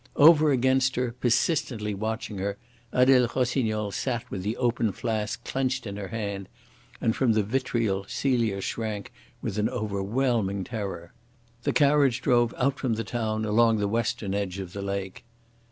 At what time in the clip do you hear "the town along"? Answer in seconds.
12.95-13.77